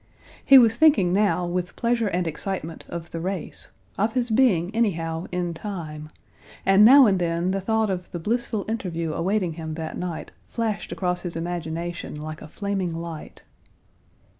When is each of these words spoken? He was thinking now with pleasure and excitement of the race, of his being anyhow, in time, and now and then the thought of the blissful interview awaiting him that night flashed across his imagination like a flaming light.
He 0.43 0.57
was 0.57 0.77
thinking 0.77 1.13
now 1.13 1.45
with 1.45 1.75
pleasure 1.75 2.07
and 2.07 2.25
excitement 2.25 2.85
of 2.89 3.11
the 3.11 3.19
race, 3.19 3.69
of 3.99 4.13
his 4.13 4.31
being 4.31 4.73
anyhow, 4.73 5.27
in 5.31 5.53
time, 5.53 6.09
and 6.65 6.83
now 6.83 7.05
and 7.05 7.19
then 7.19 7.51
the 7.51 7.61
thought 7.61 7.91
of 7.91 8.09
the 8.11 8.17
blissful 8.17 8.65
interview 8.67 9.13
awaiting 9.13 9.53
him 9.53 9.75
that 9.75 9.97
night 9.99 10.31
flashed 10.47 10.91
across 10.91 11.21
his 11.21 11.35
imagination 11.35 12.19
like 12.19 12.41
a 12.41 12.47
flaming 12.47 12.95
light. 12.95 13.43